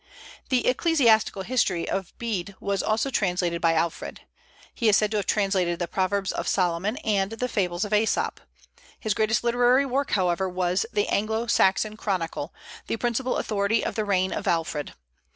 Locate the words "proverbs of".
5.87-6.47